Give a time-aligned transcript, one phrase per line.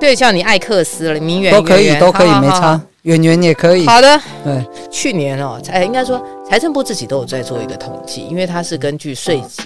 [0.00, 2.80] 对，叫你艾克斯了，名媛都可以，都可以，没差。
[3.02, 3.86] 演员也可以。
[3.86, 9.62] 好的，对，去年哦，财应该说财政部自己都有在做一个统计，因为它是根据税籍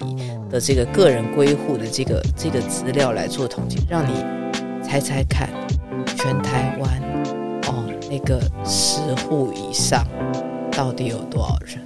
[0.51, 4.25] 的这个个人归户的这个这个资料来做统计，让你
[4.83, 5.49] 猜猜看，
[6.17, 6.91] 全台湾
[7.67, 10.07] 哦那个十户以上
[10.71, 11.79] 到底有多少人？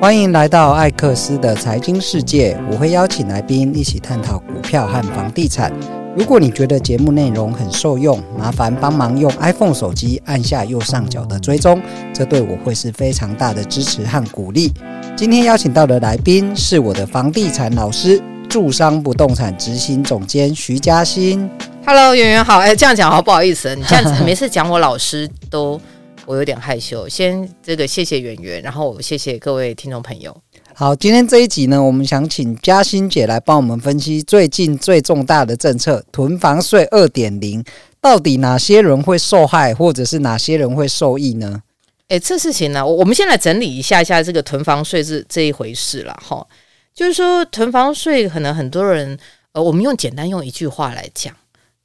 [0.00, 5.70] 欢迎来到艾克斯的财经世界，我会邀请来宾一起探讨股票和房地产。
[6.16, 11.80] 如果你觉得节目内容很受用，麻烦帮忙用 iPhone 手机按下右上角的追踪，
[12.12, 14.72] 这对我会是非常大的支持和鼓励。
[15.16, 21.48] 今天邀请到的来宾是我的房地产老师，住商不动产执行总监徐嘉欣。
[21.86, 22.58] Hello，圆圆好。
[22.58, 23.72] 哎，这样讲好不好意思？
[23.76, 25.80] 你这样子每次讲我老师都
[26.26, 27.08] 我有点害羞。
[27.08, 30.36] 先这个谢谢圆圆，然后谢谢各位听众朋友。
[30.80, 37.62] 好，今天这一集呢，我们想请嘉欣姐来帮我们分析最近最重大的政策——囤房税二点零，
[38.00, 41.62] 到底哪些人会受害，或者是哪些人会受益呢？
[42.08, 46.48] 诶，这事情呢，我们先来整理一下一下这个囤房税是这一回事了哈。
[46.94, 49.18] 就是说，囤房税可能很多人，
[49.52, 51.36] 呃，我们用简单用一句话来讲，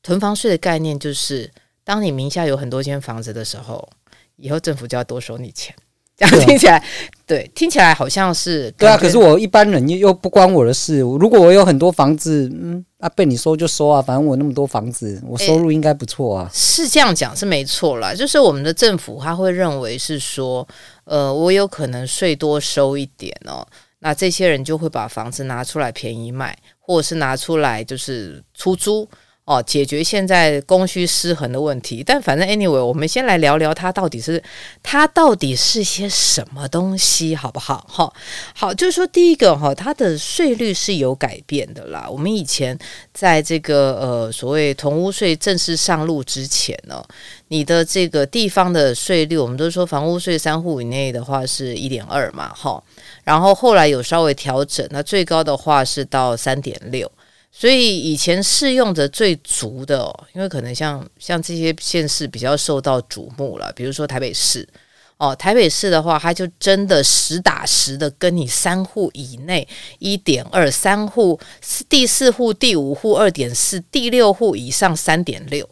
[0.03, 1.51] 囤房税的概念就是，
[1.83, 3.89] 当你名下有很多间房子的时候，
[4.37, 5.75] 以后政府就要多收你钱。
[6.17, 6.81] 这样听起来，
[7.27, 8.95] 对，对，听起来好像是对啊。
[8.95, 10.99] 可是我一般人又又不关我的事。
[10.99, 16.49] 如果我有很多房子，嗯，啊，被你收就收啊，反正我那么多房子，我收入应该不错啊。
[16.53, 20.65] 是这样讲是没错啦，就是我们的政府他会认为是说，
[21.03, 23.67] 呃，我有可能税多收一点哦，
[23.99, 29.05] 那这些人就会把房子拿出来便宜卖，或者是拿出来就是出租。
[29.45, 34.41] 哦，解决现在供需失衡的问题，但反正 anyway，我们先来聊聊它到底是
[34.81, 37.85] 它到底是些什么东西，好不好？
[37.87, 38.11] 好，
[38.55, 42.07] 好，就是说第一个哈，它的税率是有改变的啦。
[42.09, 42.75] 我们以前
[43.13, 47.05] 在这个呃所谓同屋税正式上路之前呢，
[47.49, 52.83] 你的这个地方的税率，我们都说房屋税三户以内的话是一点二嘛，哈，
[53.23, 57.11] 然后后来有稍微调整，那最高的话是到三点六。
[57.57, 64.67] 所以以前适用的最足的哦，因为可能像像这些县市比较受到瞩目了，比如说台北市
[65.15, 69.65] 哦，台北市的话，它就真的实打实的跟你三户以内
[69.99, 71.39] 一点二，三户
[71.87, 75.67] 第四户、第五户二点四，第六户以上三点六。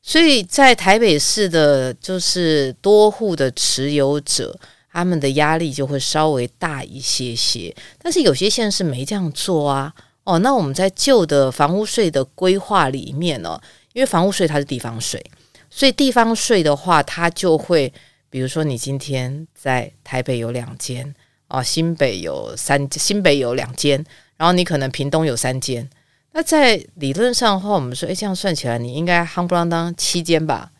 [0.00, 4.58] 所以在台北市的，就是多户的持有者，
[4.90, 7.76] 他们的压力就会稍微大一些些。
[8.02, 9.92] 但是有些县市没这样做啊。
[10.28, 13.58] 哦，那我们在旧的房屋税的规划里面呢，
[13.94, 15.24] 因为房屋税它是地方税，
[15.70, 17.90] 所以地方税的话，它就会，
[18.28, 21.14] 比如说你今天在台北有两间，
[21.48, 24.04] 哦，新北有三，新北有两间，
[24.36, 25.88] 然后你可能屏东有三间，
[26.32, 30.72] 那在理论上的话，我们说，哎，这样算起来，你应该夯不啷当七间吧？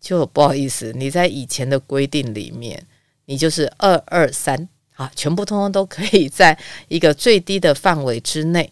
[0.00, 2.84] 就不好意思，你在以前的规定里面，
[3.26, 4.68] 你就是二二三。
[4.94, 6.56] 啊，全部通通都可以在
[6.88, 8.70] 一个最低的范围之内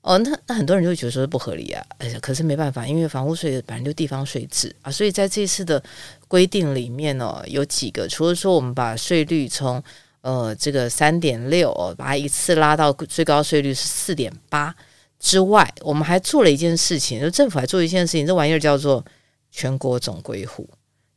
[0.00, 0.16] 哦。
[0.18, 5.82] 那那很多人就觉得说不合理啊，哎呀，可是没办法，因为房屋税本来就地方税制啊，所以在这次的
[6.28, 9.82] 规定里面呢、哦，有几个，除了说我们把税率从
[10.22, 14.74] 呃这个三点六把它一次拉到最高税率是四点八
[15.18, 19.04] 之外，我们还做了一件事情，就政府还做一件事情，这玩意儿叫做
[19.50, 20.66] 全国总归户，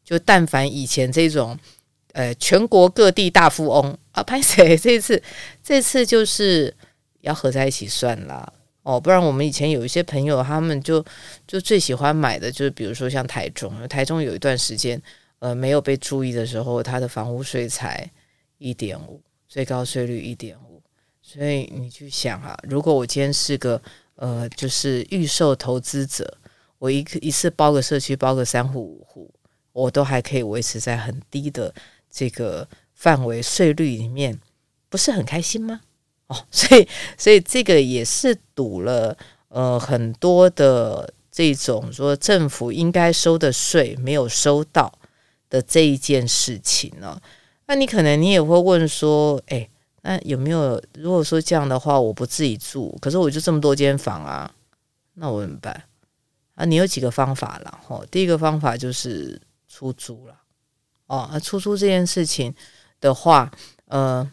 [0.04, 1.58] 就但凡以前这种。
[2.16, 4.78] 呃，全国各地大富翁啊，拍谁？
[4.80, 5.22] 这次，
[5.62, 6.74] 这次就是
[7.22, 8.52] 要合在一起算啦。
[8.84, 11.04] 哦，不然我们以前有一些朋友，他们就
[11.48, 15.02] 就最喜欢买的就是，比如说像台中，台中有一段时间，
[15.40, 18.10] 呃，没有被注意的时候，它的房屋税才
[18.58, 20.82] 一点五，最高税率一点五。
[21.22, 23.82] 所以你去想啊，如果我今天是个
[24.16, 26.38] 呃，就是预售投资者，
[26.78, 29.34] 我一一次包个社区，包个三户五户，
[29.72, 31.74] 我都还可以维持在很低的。
[32.12, 34.40] 这个范围税率里面
[34.90, 35.82] 不是很开心吗？
[36.28, 36.88] 哦， 所以
[37.18, 39.18] 所以这个也是堵了
[39.50, 44.92] 呃很多的这种说政府应该收的税没有收到
[45.50, 47.20] 的这一件事情呢。
[47.66, 49.70] 那你可能你也会问说，哎，
[50.02, 54.54] 那有没有如果说这样的话，我不自己住，可是我就这么多间房啊，
[55.16, 55.84] 那我怎么办？
[56.56, 57.80] 啊，你有几个方法了？
[57.88, 60.38] 哦，第一个方法就是出租了。
[61.08, 62.54] 哦，出租这件事情
[63.04, 63.52] 的话，
[63.90, 64.26] 呃，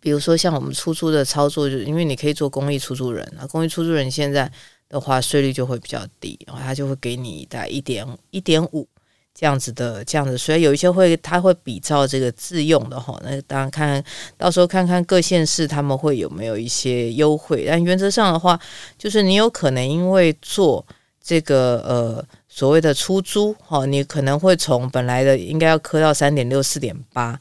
[0.00, 4.50] 比如说像我们出租的操作，就因为你可以做公益出租人啊，公益出租人现在
[4.88, 8.86] 的话税率就会比较低，然后他就会给你大概一点一点五
[9.34, 14.02] 这样子的这样子，所以有一些会他会比照这个自用的哈，那当然看
[14.38, 18.56] 到时候看看各县市他们会有没有一些优惠，但原则上的话，
[18.96, 20.86] 就是你有可能因为做
[21.20, 27.40] 这个呃所谓的出租哈，你可能会从本来的应该要磕到三点六、四点八，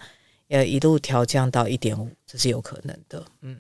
[0.52, 3.24] 呃，一路调降到一点五，这是有可能的。
[3.42, 3.58] 嗯，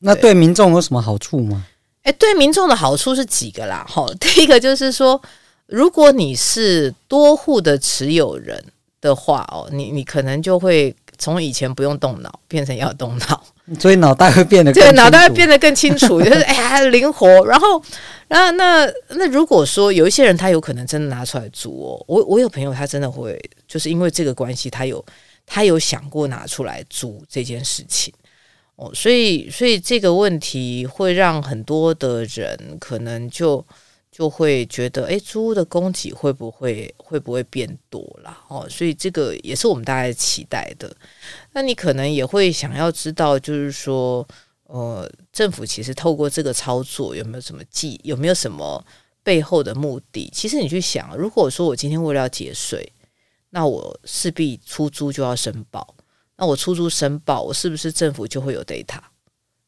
[0.00, 1.66] 那对民众有什么好处吗？
[2.02, 3.86] 哎，对民众的好处是几个啦？
[3.88, 5.20] 哈， 第一个就是说，
[5.66, 8.64] 如果你是多户的持有人
[9.00, 13.44] 的话哦，你你可能就会从以前不用动脑变成要动脑。
[13.78, 17.28] 所以脑袋会变得对，脑袋会变得更清楚，就是哎呀灵活。
[17.28, 17.82] 然后，然后
[18.28, 25.04] 那那，那如果说有一些人他有可能真的拿出来租哦，我我有朋友他真的会就是因为这个关系，他有
[25.46, 28.12] 他有想过拿出来租这件事情
[28.76, 33.64] 哦，所以所以这个问题会让很多的人可能就。
[34.10, 38.36] 就会觉得，哎，租屋的供给会不会会不会变多了？
[38.48, 40.92] 哦，所以这个也是我们大家期待的。
[41.52, 44.26] 那你可能也会想要知道，就是说，
[44.68, 48.82] 呃，政府其实透过这个操作有没有什么计，有没有什么
[49.22, 50.30] 背后的目的？
[50.32, 52.92] 其实你去想，如果说我今天为了要节税，
[53.50, 55.94] 那我势必出租就要申报，
[56.36, 59.00] 那我出租申报，我是不是政府就会有 data？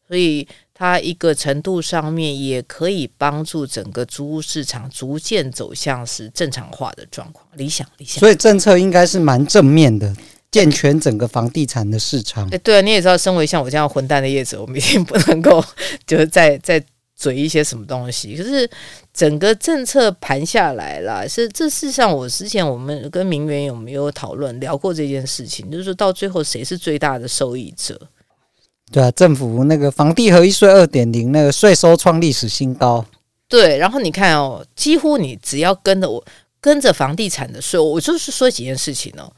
[0.08, 0.48] 所以。
[0.82, 8.18] 它一个程度上面也可以帮助整个租屋市场逐渐走向是正常化的状况，理想理想。
[8.18, 10.16] 所以政策应该是蛮正面的，
[10.50, 12.48] 健全整个房地产的市场。
[12.50, 15.64] 哎，对啊，你也知道，身为像我这样混蛋的业者，我们一定不能够
[16.06, 16.82] 就是再再
[17.14, 18.36] 嘴一些什么东西。
[18.36, 18.68] 可是
[19.12, 25.70] 整个政策盘下来了，是这事实上，我之前我们跟明媛有没有讨论聊过这件事情？
[25.70, 28.00] 就是说到最后谁是最大的受益者？
[28.90, 33.06] 对啊，政府那个房地合一税二点零，那个税收创历史新高。
[33.46, 36.24] 对，然后你看哦，几乎你只要跟着我，
[36.60, 39.30] 跟着房地产的税，我就是说几件事情哦。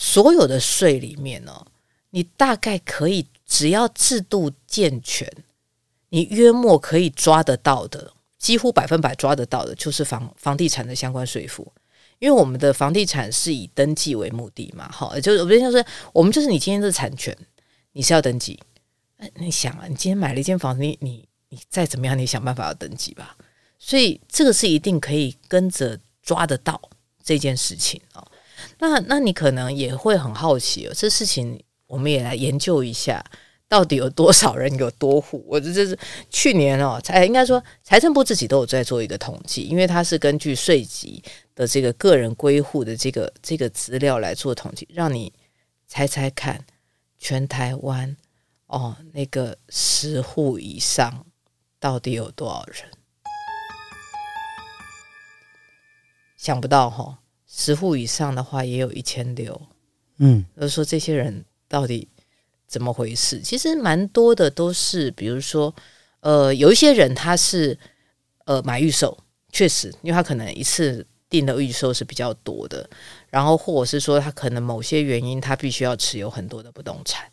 [0.00, 1.66] 所有的税里面呢，
[2.10, 5.28] 你大概可以只要制度健全，
[6.10, 11.72] 你约莫可以抓得到的，几乎百分百抓得到的，就是房房地产的相关税负。
[12.20, 17.36] 因为我们的房地产是以登记为目的嘛，好，就是我就是我们就是你今天的产权，
[17.92, 18.56] 你是要登记。
[19.34, 23.36] 你想啊，你今天买了一间房子，你你你再怎么样，你想办法要登记吧。
[23.80, 26.80] 所以这个是一定可以跟着抓得到
[27.24, 28.24] 这件事情哦。
[28.78, 33.24] 那那你可能也会很好奇哦，这事情我们也来研究一下，
[33.68, 35.44] 到底有多少人有多户？
[35.48, 35.98] 我这这是
[36.30, 41.22] 去年哦，才应该说财政部自己都有在做一个统计，因为它是根据税籍
[41.54, 45.32] 的这个个人归户的这个这个资料来做统计，让你
[45.86, 46.64] 猜猜看，
[47.18, 48.16] 全台湾。
[48.66, 51.24] 哦，那个十户以上
[51.80, 52.84] 到底有多少人？
[56.36, 57.18] 想不到哈、哦，
[57.60, 59.60] 十户以上的话也有一千六。
[60.18, 62.06] 嗯，就是说这些人到底
[62.68, 63.40] 怎么回事？
[63.40, 65.74] 其实蛮多的都是，比如说，
[66.20, 67.76] 呃，有一些人他是
[68.44, 69.18] 呃买预售，
[69.50, 72.88] 确实，因为他可能一次订的预售是比较多的，
[73.28, 77.28] 然后或者是说他可能某些原因他必须要持有很多的不动产。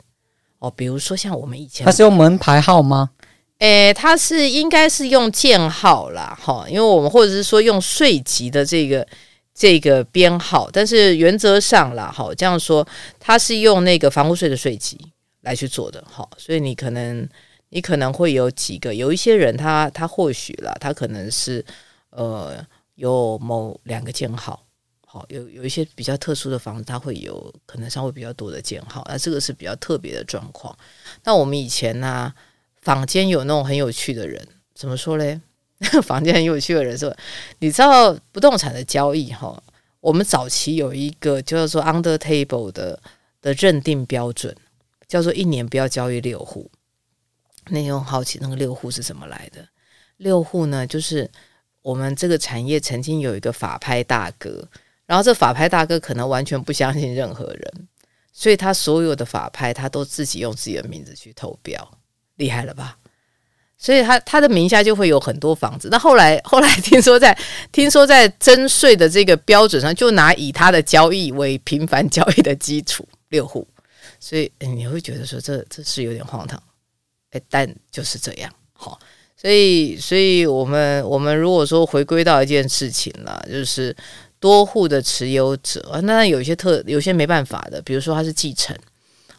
[0.57, 3.11] 哦，比如说像我们以前，他是用门牌号吗？
[3.59, 9.07] 诶，他是应该是用建号啦，哈，因为我们或者是说用税籍的这个
[9.55, 12.85] 这个编号，但是原则上啦，哈，这样说，
[13.19, 14.99] 他是用那个房屋税的税籍
[15.41, 17.27] 来去做的，哈，所以你可能
[17.69, 21.65] 你可能会有几个，有一些人他他或许啦，他可能是
[22.09, 22.63] 呃
[22.95, 24.61] 有某两个建号。
[25.07, 30.77] 好有有一些比较特殊的房子，它会有可能稍微比较多的建号，那这个是比较特别的状况。
[31.23, 32.35] 那我们以前呢、啊，
[32.81, 35.39] 坊间有那种很有趣的人，怎么说嘞？
[35.79, 37.15] 那个房间很有趣的人说，
[37.59, 39.61] 你知道不动产的交易哈，
[39.99, 42.99] 我们早期有一个叫做 under table 的
[43.41, 44.55] 的认定标准，
[45.07, 46.69] 叫做一年不要交易六户。
[47.67, 49.67] 那你很好奇，那个六户是怎么来的？
[50.17, 51.29] 六户呢，就是
[51.81, 54.67] 我们这个产业曾经有一个法拍大哥。
[55.07, 57.87] 然后这法拍大哥可能完全不相信任何人，
[58.33, 61.97] 所以他所有的法拍他都自己用自己的名字去投标，
[62.37, 62.97] 厉害了吧？
[63.77, 65.87] 所以他他的名下就会有很多房子。
[65.91, 67.37] 那后来 后来听说在
[67.71, 73.67] 听说在征税的这个标准上，就拿以他的交易为频繁交易的基础六户，
[74.19, 76.61] 所以你会觉得说这这是有点荒唐，
[77.31, 78.51] 哎，但就是这样。
[78.73, 78.99] 好，
[79.35, 83.95] 所以所以我们我们如果说回归到一件事情了，就是。
[84.37, 88.77] 多户的持有者，那有些特有些没办法的，比如说他是继承，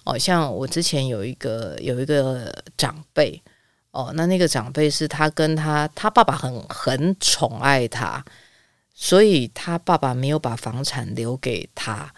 [0.03, 3.41] 哦，像我之前有一个有一个长辈，
[3.97, 8.23] 哦，那那个长辈是他跟他他爸爸很很宠爱他，
[8.95, 12.13] 所以他爸爸没有把房产留给他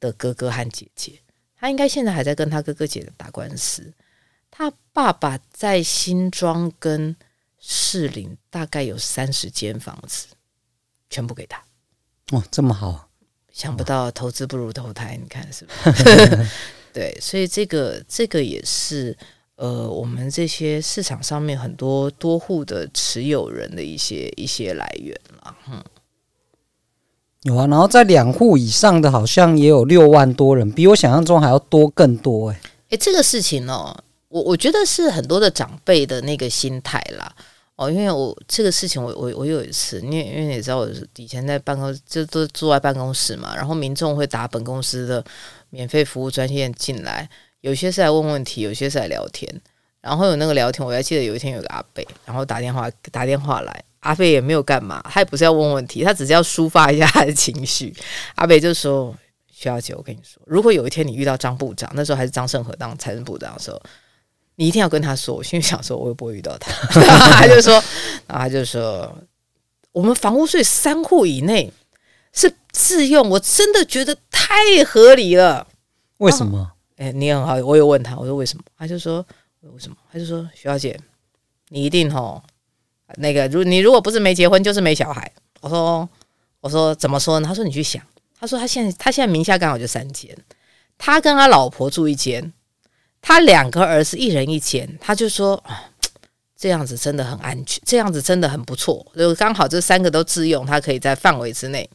[0.00, 1.20] 的哥哥和姐姐，
[1.56, 3.92] 他应该现在还在跟他哥哥姐姐打官司。
[4.50, 7.14] 他爸爸在新庄跟
[7.60, 10.26] 士林大概有三十间房子，
[11.08, 11.62] 全部给他。
[12.32, 13.08] 哦，这么好，
[13.52, 16.46] 想不到投资不如投胎，你看是不是？
[16.92, 19.16] 对，所以这个这个也是
[19.60, 25.54] 呃，我们这些市场上面很多多户的持有人的一些一些来源了。
[25.70, 25.84] 嗯，
[27.42, 32.60] 有啊，然后在两户以上的，好像也有六万多人，比我想象中还要多更多哎。
[32.88, 33.94] 哎，这个事情哦，
[34.28, 37.30] 我我觉得是很多的长辈的那个心态啦。
[37.76, 45.22] 哦，因为我这个事情我，我我我有一次，因为因为你知道，我以前在办公就都坐在办公室嘛，然后民众会打本公司的
[45.68, 47.28] 免费服务专线进来，
[47.60, 49.48] 有些是来问问题，有些是来聊天。
[50.00, 57.94] 然后有那个聊天，我还记得有一天有个阿伯，然后打电话打电话来，阿伯也没有干嘛，他也不是要问问题，他只是要抒发一下他的情绪。
[58.36, 59.14] 阿伯就说
[59.52, 63.80] ：“徐小姐，我跟你说，如果有一天你遇到张部长，那时候还是张胜和当财政部长的时候。”
[64.56, 66.70] 你一定要跟他说，我心里想说，我会不会遇到他。
[67.32, 67.72] 他就说，
[68.26, 69.10] 然后他就说，
[69.90, 71.72] 我们房屋税三户以内
[72.34, 75.66] 是自用，我真的觉得太合理了。
[76.18, 76.72] 为什么？
[77.00, 78.64] 哎、你很好，我有问他，我说为什么？
[78.76, 79.26] 他就说
[79.62, 79.96] 为什么？
[80.12, 81.00] 他就说徐小姐，
[81.70, 82.42] 你一定吼
[83.16, 85.32] 那个，如你如果不是没结婚，就是没小孩。
[85.62, 86.06] 我说
[86.60, 87.48] 我说怎么说呢？
[87.48, 88.02] 他说你去想，
[88.38, 90.36] 他说他现在他现在名下刚好就三间，
[90.98, 92.52] 他跟他老婆住一间。
[93.22, 95.90] 他两个儿子一人一间，他就说啊，
[96.54, 99.06] 这样子真的很安全，这样子真的很不错。
[99.16, 101.88] 就刚好这三个都自用，他可以在范围之内。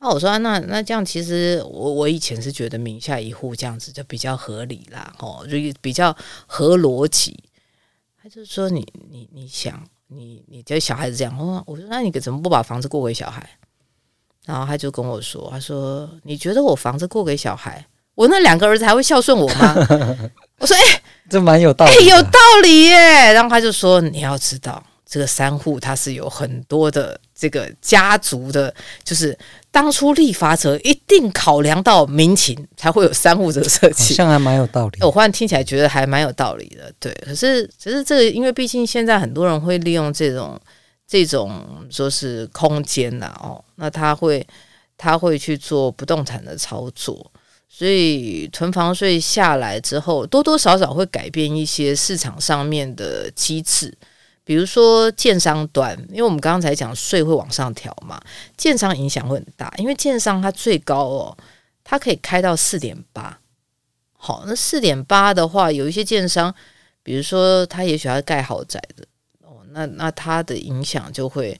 [0.00, 6.16] 那我说那那这样，其实我我以前是觉得名下一户这样子就比较合理啦，哦，就比较
[6.46, 7.38] 合逻辑。
[8.22, 13.48] 他就说你你你想你你这小孩子这样，我我说那你怎么不把房子过给小孩？
[14.46, 19.74] 然后他就跟我说，他说你觉得我房子过给小孩，我那两个儿子还会孝顺我吗？
[20.58, 29.38] 我说：“哎、欸，这蛮有道理，有道理耶。”然后他就说：“你要知道，这个三户它是有很多的这个家族的，就是
[29.72, 34.98] 当初立法者一定考量到民情，才会有三户这个设计。”好像还蛮有道理。
[35.02, 36.92] 我忽然听起来觉得还蛮有道理的。
[36.98, 40.60] 对，可是只是这个，因为毕竟现在很多人会利用这种
[41.06, 44.46] 这种说是空间呐，哦，那他会
[44.96, 47.30] 他会去做不动产的操作。
[47.72, 53.96] 所以囤房税下来之后，多多少少会改变一些市场上面的机制，
[54.50, 58.20] 比如说建商端，因为我们刚才讲税会往上调嘛，
[58.56, 61.38] 建商影响会很大，因为建商它最高哦，
[61.84, 63.38] 它可以开到四点八。
[64.10, 66.52] 好，那四点八的话，有一些建商，
[67.04, 69.04] 比如说他也许要盖豪宅的
[69.44, 71.56] 哦，那那它的影响就会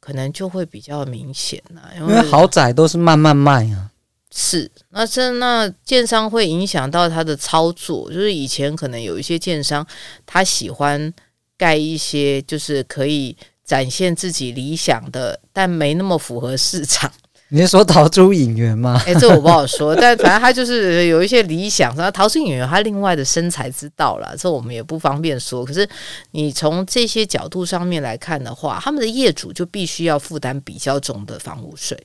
[0.00, 3.90] 可能就会比较明显了，因为，因为豪宅都是慢慢卖啊。
[4.34, 9.86] 是，那这那建商会影响到他的操作，就是以前可能有一些建商，
[10.24, 11.12] 他喜欢
[11.56, 17.10] 盖一些就是可以展现自己理想的，但没那么符合市场。
[17.48, 18.98] 你是说陶朱隐员吗？
[19.06, 21.94] 哎，这我不好说，但反正他就是有一些理想。
[21.94, 25.62] 然后陶朱隐员他另外的生财之道了，这我们也不方便说。
[25.62, 25.86] 可是
[26.30, 31.96] 你从这些角度上面来看的话，他们的业主就必须要负担比较重的房屋税，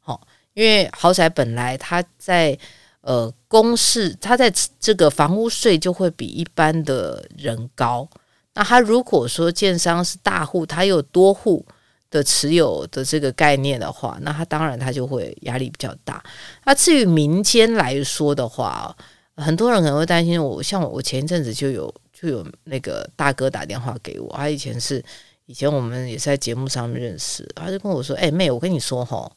[0.00, 0.20] 好。
[0.54, 2.56] 因为豪宅本来它在
[3.00, 8.06] 呃公示，它在这个房屋税就会比一般的人高。
[8.54, 11.64] 那他如果说建商是大户，他有多户
[12.10, 16.22] 的持有的这个概念的话，那他当然他就会压力比较大。
[16.64, 18.94] 那至于民间来说的话，
[19.36, 25.02] 很多人可能会担心我，像我，我前一阵子就有就有那个大哥打电话给我，他以前是
[25.46, 29.30] 以前我们也是在节目上面认识，他就跟我说：“哎、欸，妹，我跟你说哈。”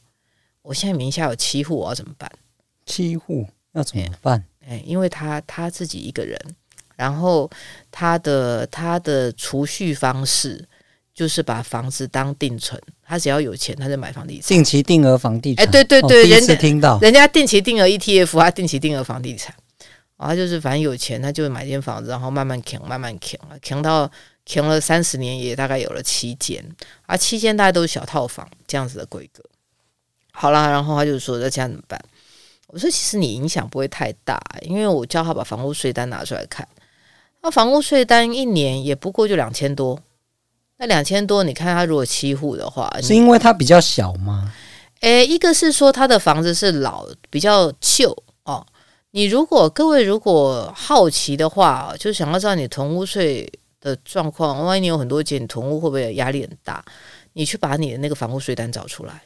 [0.62, 2.28] 我现在名下有七户，我要怎么办？
[2.86, 4.44] 七户要怎么办？
[4.66, 6.36] 哎，因为他他自己一个人，
[6.96, 7.48] 然后
[7.90, 10.66] 他的他的储蓄方式
[11.14, 15.64] 就是把房子当定存，他只要有钱他就买房地产，定期定额房地产。
[15.64, 19.54] 哎，对对对，哦、人家听到人家定期定额 ETF，他定期定额房地产，
[20.16, 24.10] 啊，他就是反正有钱他就会买间房子，然后慢慢扛，慢慢扛，扛到
[24.44, 26.64] 扛了三十年，也大概有了七间，
[27.06, 29.42] 啊，七间大概都是小套房这样子的规格。
[30.32, 31.98] 好啦，然后他就说：“那这样怎么办？”
[32.68, 36.68] 我说：“其实你影响不会太大，因为我叫他把房屋税单拿出来看。
[37.46, 39.96] 那房屋税单一年也不过就两千多，
[40.78, 44.52] 那两千多，你看他如果七户的话，是因为它比较小吗？
[45.02, 48.10] 诶，一个是说他的房子是老，比较旧
[48.42, 48.66] 哦。
[49.12, 53.48] 你如果各位如果好奇的话，就想要知道你囤屋税
[53.80, 56.84] 的状况，万一你有很多间，你囤屋会不会压力很大？
[57.34, 59.22] 你去把你的那个房屋税单找出来。”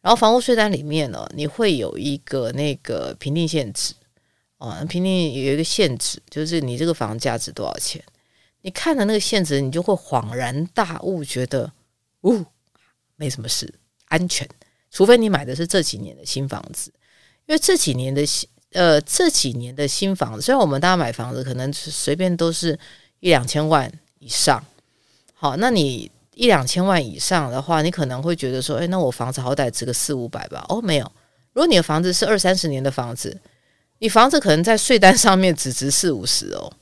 [0.00, 3.92] 然后房屋税单里面呢，你会有一个那个评定现值，
[4.58, 8.02] 哦，评定有一个限值，就是你这个房价值多少钱？
[8.62, 11.70] 你看了那个限值，你就会恍然大悟，觉得，
[12.22, 12.44] 呜，
[13.16, 13.72] 没什么事，
[14.06, 14.48] 安全。
[14.90, 16.90] 除非你买的是这几年的新房子，
[17.44, 22.76] 因为这几年的新，呃，这几年的新房子，虽然我们大家买房子可能随便都是
[23.20, 24.64] 一两千万以上，
[25.34, 30.64] 好，那你一两千万以上的话，你可能会觉得说，诶，那我房子好歹值个四五百吧？
[30.70, 31.04] 哦，没有，
[31.52, 33.38] 如果你的房子是二三十年的房子，
[33.98, 36.72] 你房子可能在税单上面只值四五十哦，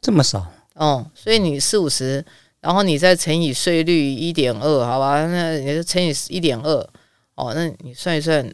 [0.00, 0.46] 这么少。
[0.74, 2.24] 哦，所以你四五十，
[2.60, 5.26] 然后你再乘以税率一点二，好吧？
[5.26, 6.90] 那你就乘以一点二，
[7.34, 8.48] 哦，那你算一算，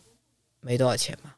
[0.60, 1.32] 没多少钱嘛。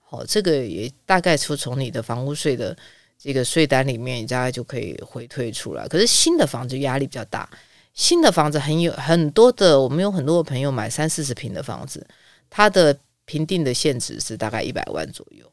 [0.00, 2.76] 好，这个也大概就从你的房屋税的
[3.16, 5.86] 这个税单里面，你大概就可以回退出来。
[5.88, 7.48] 可是新的房子压力比较大，
[7.94, 12.06] 新的房子很有很多的，我们有很多的朋友买三四十平的房子，
[12.50, 15.50] 它的评定的限值是大概一百万左右。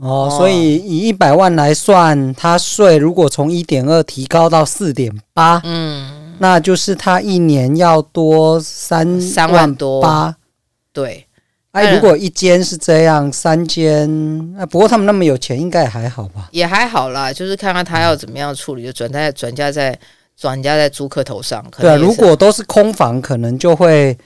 [0.00, 10.34] 哦，所以以一百万来算，他税如果从一点二提高到四点八，嗯，那就是他一年要多三三万多八。
[10.92, 11.24] 对，
[11.70, 16.48] 哎，如果一间是这样，三间，那不过他们那么有钱，应该也还好吧？
[16.50, 19.96] 也还好啦，就是看看他要怎么样处理，就转在转嫁在
[20.36, 21.64] 转嫁在租客头上。
[21.78, 24.18] 对啊，如果都是空房，可能就会。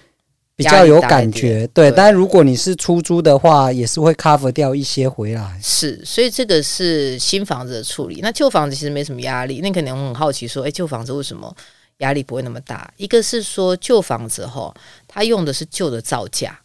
[0.58, 5.56] 比较有感觉，对，对，但如果你是出租的话，也是会 cover 掉一些回来。
[5.62, 8.18] 是，所以这个是新房子的处理。
[8.20, 9.60] 那旧房子其实没什么压力。
[9.60, 11.56] 那可能很好奇说，哎，旧房子为什么
[11.98, 12.92] 压力不会那么大？
[12.96, 14.74] 一个是说旧房子哈，
[15.06, 16.58] 它用的是旧的造价，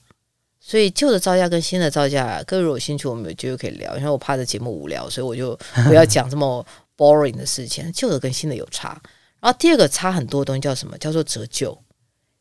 [0.60, 3.96] 所以旧的造价跟新的造价，各位如果有兴趣，我们有机会可以聊。
[3.98, 5.56] 因为我怕这节目无聊，所以我就
[5.88, 6.66] 不要讲这么
[6.98, 7.92] boring 的事情。
[7.94, 9.00] 旧的跟新的有差。
[9.40, 10.98] 然后第二个差很多的东西叫什么？
[10.98, 11.78] 叫做折旧。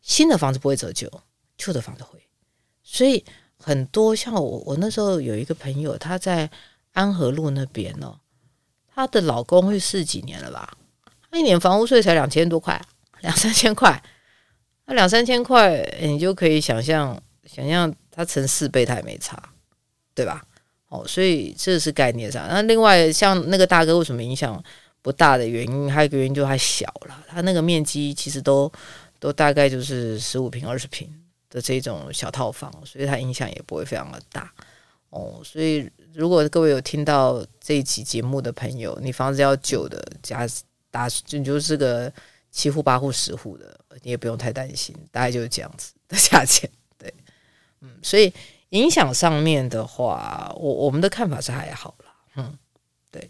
[0.00, 1.06] 新的房子不会折旧。
[1.64, 2.18] 旧的房子会，
[2.82, 3.24] 所以
[3.56, 6.50] 很多像我，我那时候有一个朋友，他在
[6.92, 8.18] 安和路那边哦，
[8.92, 10.76] 她的老公会四几年了吧？
[11.30, 12.78] 他一年房屋税才两千多块，
[13.20, 14.02] 两三千块，
[14.86, 19.40] 那两三千块，你就可以想象，想象他乘四倍，他也没差，
[20.14, 20.44] 对吧？
[20.88, 22.46] 哦，所以这是概念上。
[22.48, 24.62] 那另外像那个大哥为什么影响
[25.00, 28.70] 不大的原因，还有一个原因就还小了，他那个面积其实都
[29.18, 31.08] 都大概就是十五平、二十平。
[31.52, 34.50] 的这种小套房，所以它影响也不会非常的大
[35.10, 35.42] 哦。
[35.44, 40.48] 所以如果各位有听到这一期节目的朋友，你房子要旧的，家
[40.90, 42.10] 大就就是个
[42.50, 46.70] 七户八户十户的，你也不用太担心，大概就是这样子的价钱。
[46.96, 47.12] 对，
[47.82, 48.32] 嗯，所以
[48.70, 52.14] 影响上面的话，我我们的看法是还好啦。
[52.36, 52.58] 嗯，
[53.10, 53.28] 对。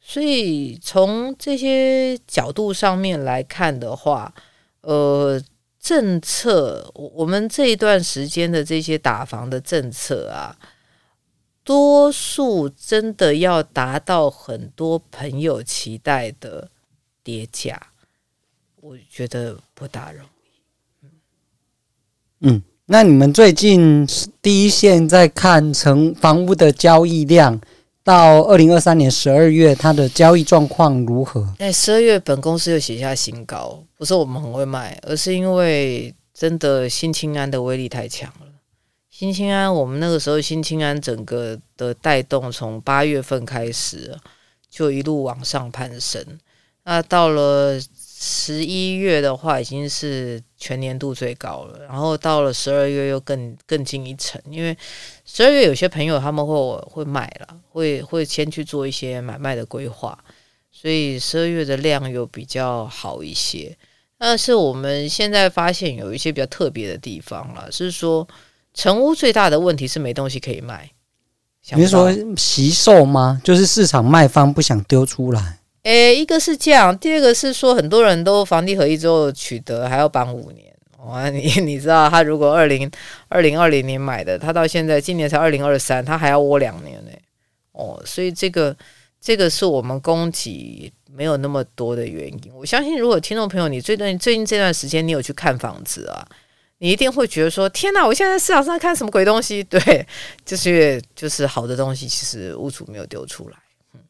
[0.00, 4.32] 所以从这些角度上面来看的话，
[4.82, 5.42] 呃。
[5.82, 10.56] 政策，我们这一段时间的这些打房的政策啊，
[11.64, 16.70] 多数真的要达到很多朋友期待的
[17.24, 17.88] 叠加，
[18.80, 21.06] 我觉得不大容易。
[22.46, 24.06] 嗯，那你们最近
[24.40, 27.60] 第一线在看成房屋的交易量？
[28.04, 31.54] 到二零二三年十二月，它的交易状况如何？
[31.58, 38.46] 哎，十二月本公司又写下新高，不是我们很会卖，而是因为真的新青安的威力太强了。
[39.08, 44.18] 新青安，我们那个时候新青安整个的带动，从八月份开始
[44.68, 46.20] 就一路往上攀升，
[46.82, 47.80] 那到了。
[48.24, 54.76] 十一月的话已经是全年度最高了，然后到了十二月又更更进一层，因为
[55.24, 56.54] 十二月有些朋友他们会
[56.88, 60.16] 会买了，会会先去做一些买卖的规划，
[60.70, 63.76] 所以十二月的量又比较好一些。
[64.24, 68.26] 但是我们现在发现有一些比较特别的地方了，是说
[68.72, 70.88] 成屋最大的问题是没东西可以卖。
[71.74, 73.40] 你是说惜售吗？
[73.42, 75.58] 就是市场卖方不想丢出来。
[75.82, 80.72] 诶，一个是这样，第二个是说很多人都房地合一之后取得还要绑五年。
[81.04, 82.88] 哇， 你你知道他如果二零
[83.26, 87.10] 二零二零年买的，他到现在今年才二零二三，他还要窝两年呢。
[87.72, 88.76] 哦，所以这个
[89.20, 92.52] 这个是我们供给没有那么多的原因。
[92.54, 96.26] 我相信，如果听众朋友你最近最近这段时间你有去看房子啊，
[96.78, 99.62] 你一定会觉得说：天哪，我现在在市场上看什么鬼东西？
[99.68, 100.06] 对，
[100.44, 103.56] 就是就是好的东西，其实屋主没有丢出来。
[103.94, 104.00] 嗯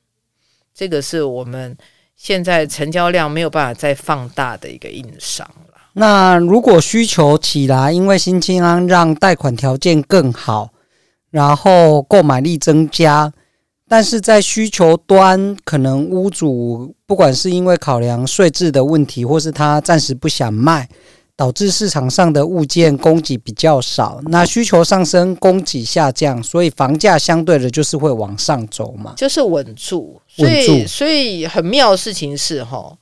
[0.74, 1.76] 这个是我们
[2.16, 5.74] 现在成交量没有办法再放大的一个硬伤了。
[5.92, 10.70] 那如果需求起来，因为新青安让贷款条件更好，
[11.30, 13.30] 然后购买力增加，
[13.88, 20.88] 但是在需求端，可能屋主不管是因为考量税制的问题，或是他暂时不想卖，
[21.36, 30.20] 导致市场上的物件供给比较少，那需求上升，供给下降，所以房价相对的就是会往上走嘛，就是稳住。
[30.26, 32.96] 所以，所以很妙的事情是哈，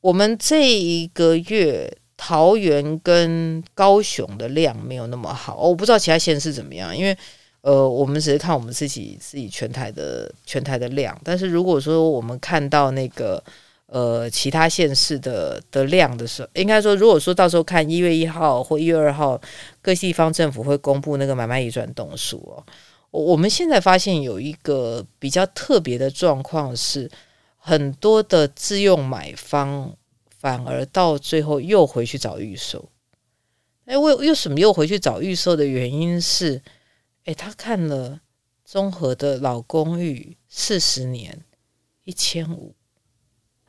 [0.00, 7.14] 我们这一个月桃园跟高雄的量没有那么好，我不知道其他县市怎么样，因为
[7.64, 13.42] 呃，我们只是看我们自己自己全台的全台的量，但是如果说我们看到那个。
[13.86, 19.40] 呃，其他县市的的量的时候，应该说，如果说到时候看一月一号或一月二号，
[19.80, 22.64] 各地方政府会公布那个买卖移转动数哦。
[23.10, 27.08] 我们现在发现有一个比较特别的状况是，
[27.58, 29.94] 很多的自用买方
[30.40, 32.88] 反而到最后又回去找预售。
[33.84, 36.60] 哎，为为什么又回去找预售的原因是，
[37.24, 38.20] 哎，他看了
[38.64, 41.40] 综合的老公寓四十年
[42.04, 42.74] 一千五。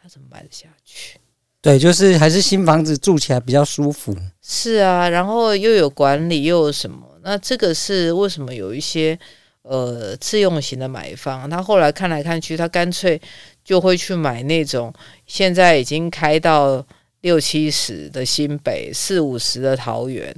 [0.02, 1.20] 他怎么买得下去？
[1.62, 4.16] 对，就是还是新房子住起来比较舒服。
[4.40, 7.20] 是啊，然后又有管理，又有什么？
[7.24, 9.18] 那这个是为什么有一些
[9.64, 13.20] 呃自用型的买方，他后来看来看去，他干脆
[13.64, 14.94] 就会去买那种
[15.26, 16.86] 现在已经开到
[17.22, 20.32] 六七十的新北，四五十的桃园，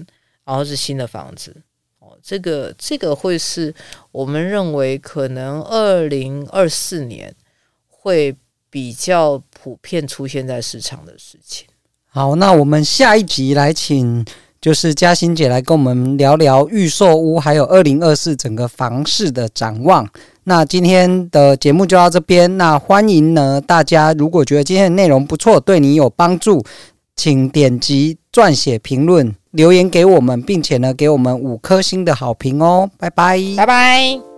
[0.45, 1.53] 然后是新的房子。
[2.27, 3.73] 这个这个会是
[4.11, 7.33] 我们认为可能二零二四年
[7.87, 8.35] 会。
[8.69, 11.65] 比较普遍出现在市场的事情。
[12.05, 14.23] 好，那我们下一集来请
[14.59, 20.07] 就是嘉欣姐来跟我们聊聊预售屋，还有二零二四整个房市的展望。
[20.43, 22.57] 那今天的节目就到这边。
[22.57, 26.63] 那欢迎呢，大家如果觉得今天的内容不错，对你有帮助，
[27.15, 32.87] 请点击撰写评论留言给我们，并且呢给我们五颗星的好评哦。
[32.99, 34.36] 拜拜，拜拜。